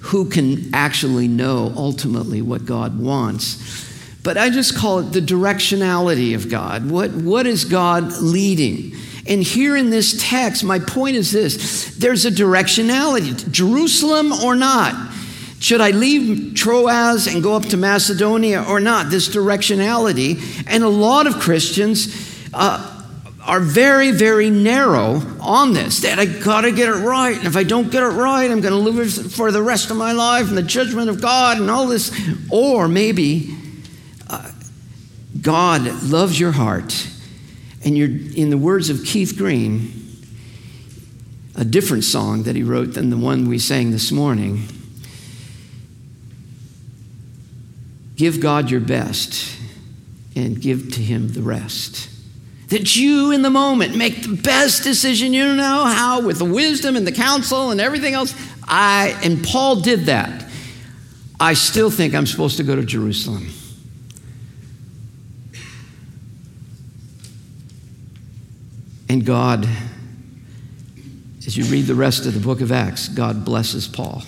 [0.00, 3.88] who can actually know ultimately what God wants.
[4.24, 6.90] But I just call it the directionality of God.
[6.90, 8.96] What, what is God leading?
[9.24, 15.12] And here in this text, my point is this there's a directionality Jerusalem or not.
[15.60, 19.10] Should I leave Troas and go up to Macedonia or not?
[19.10, 20.64] This directionality.
[20.66, 22.89] And a lot of Christians uh,
[23.50, 27.36] are very, very narrow on this that I got to get it right.
[27.36, 30.12] And if I don't get it right, I'm to live for the rest of my
[30.12, 32.16] life and the judgment of God and all this.
[32.48, 33.52] Or maybe
[34.28, 34.52] uh,
[35.42, 37.08] God loves your heart,
[37.84, 39.94] and you're, in the words of Keith Green,
[41.56, 44.68] a different song that he wrote than the one we sang this morning.
[48.14, 49.58] Give God your best
[50.36, 52.10] and give to him the rest.
[52.70, 56.96] That you, in the moment, make the best decision you know how with the wisdom
[56.96, 58.34] and the counsel and everything else.
[58.66, 60.46] I, and Paul did that.
[61.38, 63.48] I still think I'm supposed to go to Jerusalem.
[69.08, 69.68] And God,
[71.44, 74.22] as you read the rest of the book of Acts, God blesses Paul.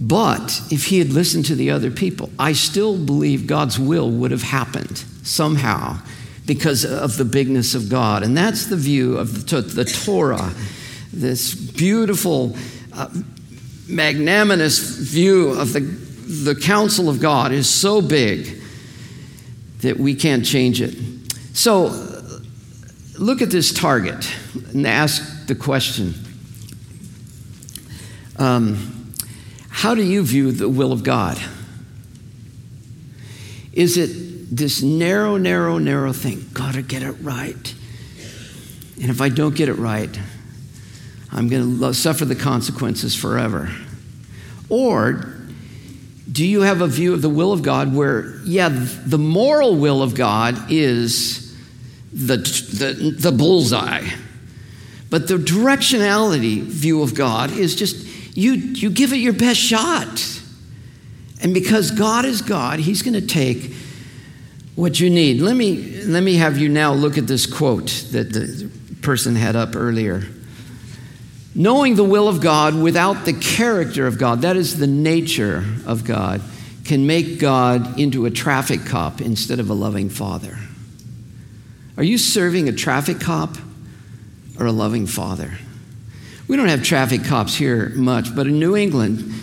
[0.00, 4.30] But if he had listened to the other people, I still believe God's will would
[4.30, 5.98] have happened somehow
[6.46, 8.22] because of the bigness of God.
[8.22, 10.52] And that's the view of the, the Torah,
[11.12, 12.56] this beautiful,
[12.92, 13.08] uh,
[13.88, 18.62] magnanimous view of the, the counsel of God is so big
[19.80, 20.96] that we can't change it.
[21.54, 21.86] So
[23.18, 24.32] look at this target
[24.72, 26.14] and ask the question
[28.36, 28.97] um,
[29.68, 31.38] How do you view the will of God?
[33.72, 36.46] Is it this narrow, narrow, narrow thing.
[36.52, 37.74] Gotta get it right.
[39.00, 40.18] And if I don't get it right,
[41.30, 43.70] I'm going to suffer the consequences forever.
[44.68, 45.34] Or
[46.30, 50.02] do you have a view of the will of God where, yeah, the moral will
[50.02, 51.56] of God is
[52.12, 54.08] the, the, the bullseye,
[55.10, 60.40] but the directionality view of God is just you, you give it your best shot.
[61.40, 63.72] And because God is God, He's going to take
[64.74, 65.40] what you need.
[65.40, 68.70] Let me, let me have you now look at this quote that the
[69.02, 70.24] person had up earlier.
[71.54, 76.04] Knowing the will of God without the character of God, that is the nature of
[76.04, 76.40] God,
[76.84, 80.56] can make God into a traffic cop instead of a loving father.
[81.96, 83.56] Are you serving a traffic cop
[84.58, 85.58] or a loving father?
[86.48, 89.34] We don't have traffic cops here much, but in New England,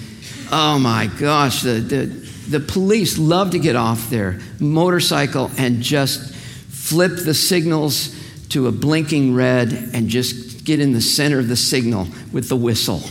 [0.52, 2.06] oh my gosh, the, the,
[2.50, 8.72] the police love to get off their motorcycle and just flip the signals to a
[8.72, 13.02] blinking red and just get in the center of the signal with the whistle.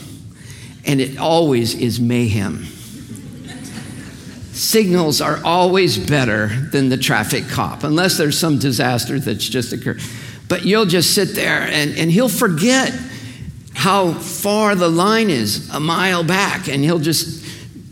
[0.85, 2.65] And it always is mayhem.
[4.53, 10.01] Signals are always better than the traffic cop, unless there's some disaster that's just occurred.
[10.49, 12.93] But you'll just sit there and, and he'll forget
[13.85, 17.45] how far the line is a mile back, and he'll just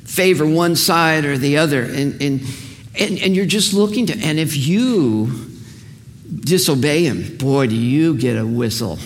[0.09, 1.82] favor one side or the other.
[1.82, 2.40] And, and,
[2.99, 5.51] and, and you're just looking to, and if you
[6.34, 8.99] disobey him, boy, do you get a whistle.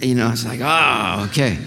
[0.00, 1.58] you know, it's like, oh, okay.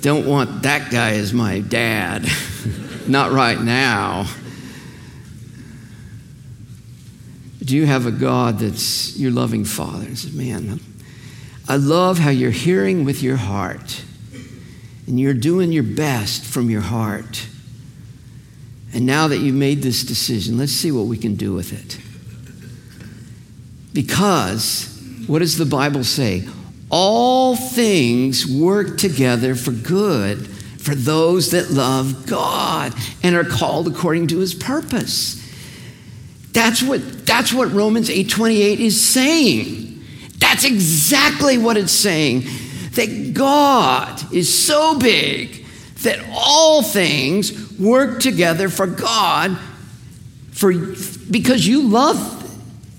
[0.00, 2.24] Don't want that guy as my dad.
[3.08, 4.28] Not right now.
[7.68, 10.06] Do you have a God that's your loving father?
[10.06, 10.80] And says, Man,
[11.68, 14.02] I love how you're hearing with your heart
[15.06, 17.46] and you're doing your best from your heart.
[18.94, 22.00] And now that you've made this decision, let's see what we can do with it.
[23.92, 26.48] Because, what does the Bible say?
[26.88, 34.28] All things work together for good for those that love God and are called according
[34.28, 35.37] to his purpose.
[36.52, 40.02] That's what, that's what Romans 8:28 is saying.
[40.38, 42.44] That's exactly what it's saying
[42.92, 45.64] that God is so big
[46.02, 49.56] that all things work together for God
[50.52, 50.72] for
[51.30, 52.34] because you love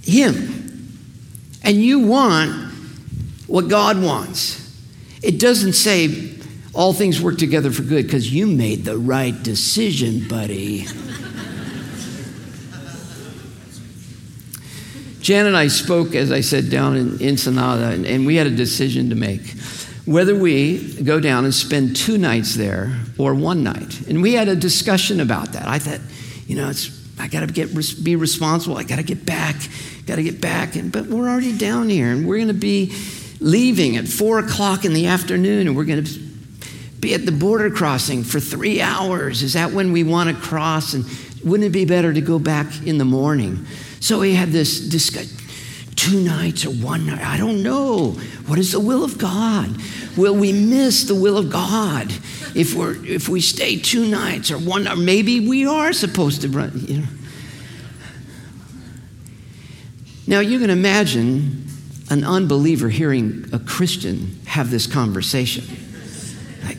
[0.03, 0.97] him
[1.63, 2.71] and you want
[3.47, 4.57] what God wants.
[5.21, 6.35] It doesn't say
[6.73, 10.85] all things work together for good because you made the right decision, buddy.
[15.29, 18.55] Jan and I spoke, as I said, down in Ensenada, and, and we had a
[18.55, 19.47] decision to make
[20.07, 24.07] whether we go down and spend two nights there or one night.
[24.07, 25.67] And we had a discussion about that.
[25.67, 25.99] I thought,
[26.47, 28.75] you know, it's, I got to be responsible.
[28.75, 29.55] I got to get back.
[30.07, 30.75] Got to get back.
[30.75, 32.91] And but we're already down here, and we're going to be
[33.39, 36.19] leaving at four o'clock in the afternoon, and we're going to
[36.99, 39.43] be at the border crossing for three hours.
[39.43, 40.95] Is that when we want to cross?
[40.95, 41.05] And
[41.45, 43.67] wouldn't it be better to go back in the morning?
[43.99, 45.35] So we had this discussion
[45.99, 47.21] two nights or one night.
[47.21, 48.11] I don't know.
[48.47, 49.75] What is the will of God?
[50.15, 52.09] Will we miss the will of God
[52.55, 56.47] if we're if we stay two nights or one or maybe we are supposed to
[56.47, 57.07] run, you know.
[60.25, 61.67] Now you can imagine
[62.09, 65.65] an unbeliever hearing a Christian have this conversation.
[66.63, 66.77] Like,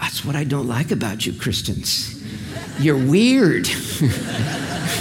[0.00, 2.22] that's what I don't like about you Christians.
[2.78, 3.68] You're weird.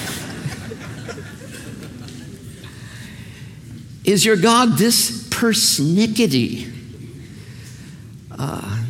[4.09, 6.73] Is your God this persnickety
[8.31, 8.83] uh,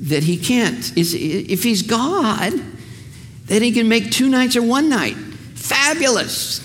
[0.00, 0.98] that he can't?
[0.98, 2.52] Is, if he's God,
[3.44, 5.14] then he can make two nights or one night.
[5.14, 6.60] Fabulous.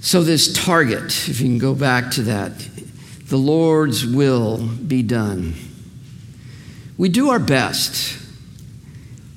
[0.00, 2.58] So, this target, if you can go back to that,
[3.26, 5.54] the Lord's will be done.
[6.96, 8.18] We do our best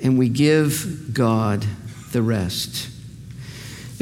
[0.02, 1.64] and we give God
[2.10, 2.88] the rest.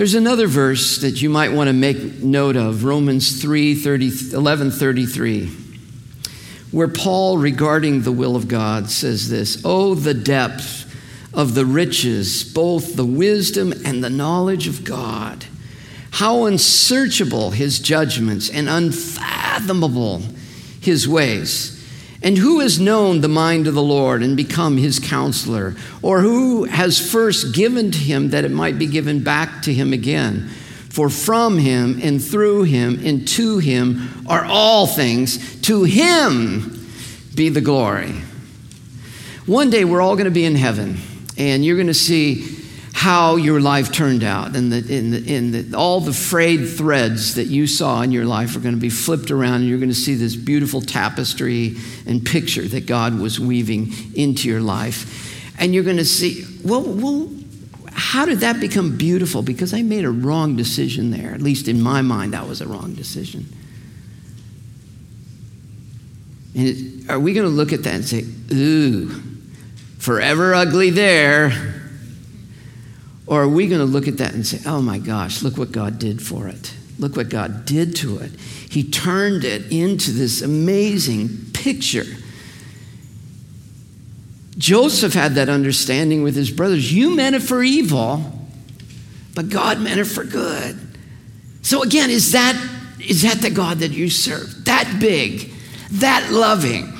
[0.00, 4.70] There's another verse that you might want to make note of, Romans 3 30, 11
[4.70, 5.46] 33,
[6.70, 10.90] where Paul, regarding the will of God, says this Oh, the depth
[11.34, 15.44] of the riches, both the wisdom and the knowledge of God.
[16.12, 20.22] How unsearchable his judgments and unfathomable
[20.80, 21.76] his ways.
[22.22, 25.74] And who has known the mind of the Lord and become his counselor?
[26.02, 29.92] Or who has first given to him that it might be given back to him
[29.92, 30.48] again?
[30.90, 35.60] For from him and through him and to him are all things.
[35.62, 36.86] To him
[37.34, 38.12] be the glory.
[39.46, 40.98] One day we're all going to be in heaven,
[41.38, 42.59] and you're going to see
[42.92, 44.56] how your life turned out.
[44.56, 48.24] And, the, in the, in the, all the frayed threads that you saw in your
[48.24, 51.76] life are going to be flipped around, and you're going to see this beautiful tapestry
[52.06, 55.58] and picture that God was weaving into your life.
[55.58, 57.30] And you're going to see, well, well
[57.92, 59.42] how did that become beautiful?
[59.42, 61.32] Because I made a wrong decision there.
[61.32, 63.46] At least in my mind, that was a wrong decision.
[66.54, 69.08] And are we going to look at that and say, ooh,
[69.98, 71.79] forever ugly there?
[73.30, 75.72] Or are we going to look at that and say, oh my gosh, look what
[75.72, 76.74] God did for it?
[76.98, 78.32] Look what God did to it.
[78.38, 82.04] He turned it into this amazing picture
[84.60, 86.92] Joseph had that understanding with his brothers.
[86.92, 88.22] You meant it for evil,
[89.34, 90.78] but God meant it for good.
[91.62, 92.54] So again, is that
[92.98, 94.66] is that the God that you serve?
[94.66, 95.50] That big,
[95.92, 96.92] that loving.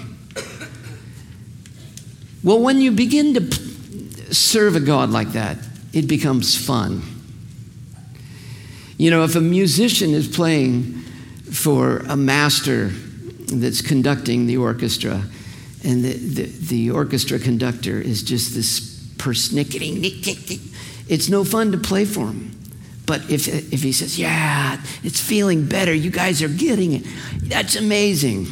[2.43, 5.59] Well, when you begin to serve a God like that,
[5.93, 7.03] it becomes fun.
[8.97, 10.83] You know, if a musician is playing
[11.51, 15.23] for a master that's conducting the orchestra,
[15.83, 18.81] and the, the, the orchestra conductor is just this
[19.17, 20.61] persnickety,
[21.09, 22.57] it's no fun to play for him.
[23.07, 27.05] But if, if he says, Yeah, it's feeling better, you guys are getting it,
[27.43, 28.47] that's amazing.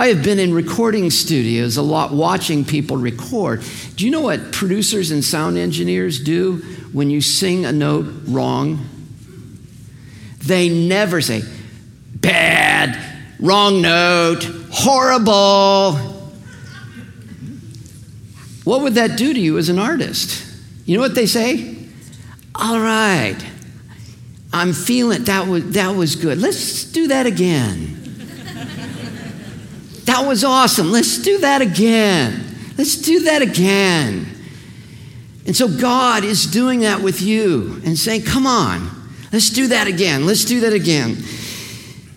[0.00, 3.62] I have been in recording studios a lot watching people record.
[3.96, 6.62] Do you know what producers and sound engineers do
[6.94, 8.88] when you sing a note wrong?
[10.38, 11.42] They never say,
[12.14, 12.98] Bad,
[13.40, 14.42] wrong note,
[14.72, 15.96] horrible.
[18.64, 20.42] What would that do to you as an artist?
[20.86, 21.76] You know what they say?
[22.54, 23.36] All right,
[24.50, 26.38] I'm feeling that was that was good.
[26.38, 27.99] Let's do that again.
[30.10, 30.90] That was awesome.
[30.90, 32.44] Let's do that again.
[32.76, 34.26] Let's do that again.
[35.46, 38.90] And so God is doing that with you and saying, "Come on,
[39.32, 40.26] let's do that again.
[40.26, 41.22] Let's do that again."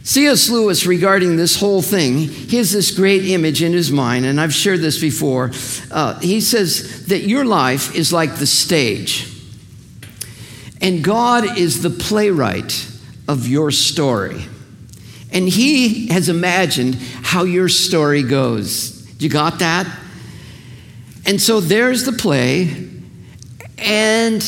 [0.05, 0.49] C.S.
[0.49, 4.53] Lewis, regarding this whole thing, he has this great image in his mind, and I've
[4.53, 5.51] shared this before.
[5.91, 9.27] Uh, he says that your life is like the stage,
[10.81, 12.87] and God is the playwright
[13.27, 14.47] of your story.
[15.33, 19.11] And he has imagined how your story goes.
[19.19, 19.87] You got that?
[21.25, 22.87] And so there's the play,
[23.77, 24.41] and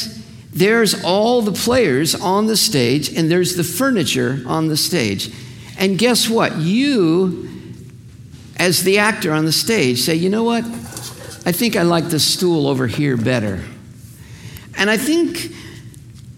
[0.54, 5.34] there's all the players on the stage, and there's the furniture on the stage.
[5.78, 6.56] And guess what?
[6.58, 7.50] You,
[8.58, 10.64] as the actor on the stage, say, you know what?
[11.46, 13.64] I think I like the stool over here better.
[14.78, 15.52] And I think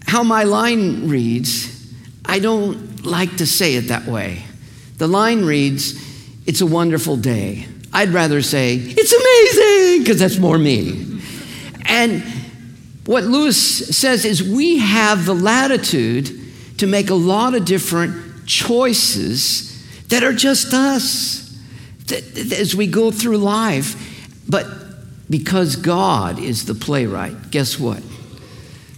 [0.06, 1.92] how my line reads,
[2.24, 4.44] I don't like to say it that way.
[4.98, 5.94] The line reads,
[6.46, 7.66] It's a wonderful day.
[7.92, 11.20] I'd rather say, It's amazing, because that's more me.
[11.86, 12.22] And
[13.06, 16.30] what Lewis says is we have the latitude
[16.78, 19.64] to make a lot of different choices
[20.08, 21.56] that are just us
[22.12, 24.44] as we go through life.
[24.48, 24.66] But
[25.30, 28.02] because God is the playwright, guess what?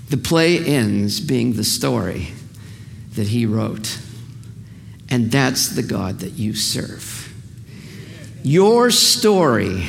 [0.08, 2.32] The play ends being the story
[3.14, 3.98] that He wrote.
[5.08, 7.32] And that's the God that you serve.
[8.42, 9.88] Your story,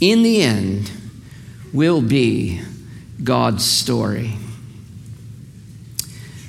[0.00, 0.90] in the end,
[1.72, 2.62] will be
[3.22, 4.36] God's story.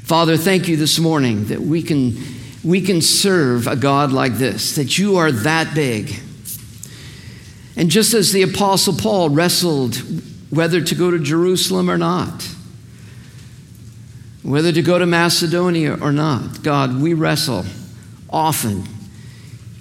[0.04, 2.18] Father, thank you this morning that we can,
[2.64, 6.20] we can serve a God like this, that you are that big.
[7.76, 9.98] And just as the Apostle Paul wrestled
[10.50, 12.48] whether to go to Jerusalem or not,
[14.44, 17.66] whether to go to Macedonia or not, God, we wrestle
[18.30, 18.84] often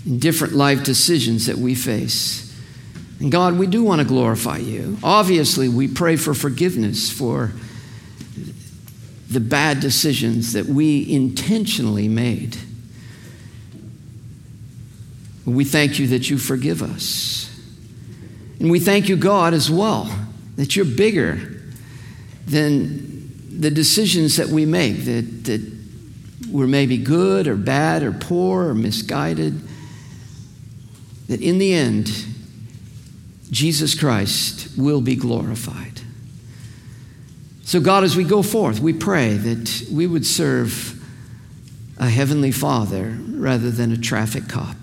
[0.04, 2.44] in different life decisions that we face.
[3.20, 4.96] And God, we do want to glorify you.
[5.02, 7.52] Obviously, we pray for forgiveness for
[9.28, 12.56] the bad decisions that we intentionally made.
[15.44, 17.44] We thank you that you forgive us.
[18.60, 20.10] And we thank you, God, as well,
[20.56, 21.62] that you're bigger
[22.46, 23.07] than
[23.58, 25.78] the decisions that we make that, that
[26.50, 29.60] were maybe good or bad or poor or misguided.
[31.26, 32.10] That in the end,
[33.50, 36.00] Jesus Christ will be glorified.
[37.64, 40.94] So, God, as we go forth, we pray that we would serve
[41.98, 44.76] a heavenly Father rather than a traffic cop.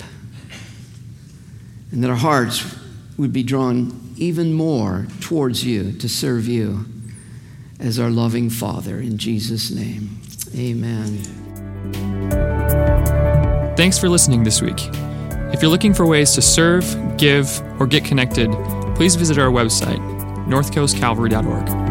[1.91, 2.77] And that our hearts
[3.17, 6.85] would be drawn even more towards you to serve you
[7.79, 8.99] as our loving Father.
[8.99, 10.21] In Jesus' name,
[10.57, 11.17] Amen.
[13.75, 14.89] Thanks for listening this week.
[15.53, 16.85] If you're looking for ways to serve,
[17.17, 18.51] give, or get connected,
[18.95, 19.99] please visit our website,
[20.47, 21.84] northcoastcalvary.org.